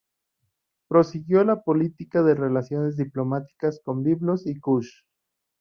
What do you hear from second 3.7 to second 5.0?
con Biblos y Kush.